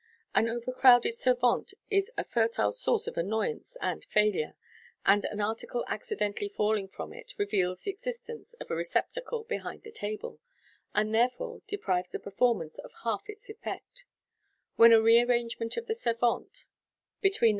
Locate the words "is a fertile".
1.91-2.71